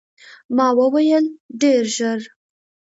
[0.55, 1.25] ما وویل،
[1.61, 2.19] ډېر ژر.